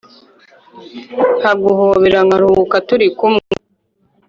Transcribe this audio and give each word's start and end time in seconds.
Nkaguhobera 1.39 2.19
nkaruhuka 2.27 2.77
turi 2.87 3.07
kumwe 3.17 3.43